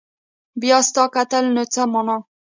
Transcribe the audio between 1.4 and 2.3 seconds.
نو څه معنا